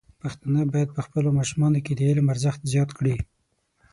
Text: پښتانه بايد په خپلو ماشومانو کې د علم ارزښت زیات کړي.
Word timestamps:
پښتانه 0.21 0.61
بايد 0.71 0.89
په 0.95 1.01
خپلو 1.05 1.29
ماشومانو 1.39 1.79
کې 1.85 1.93
د 1.95 2.01
علم 2.09 2.25
ارزښت 2.33 2.61
زیات 2.71 2.89
کړي. 2.97 3.15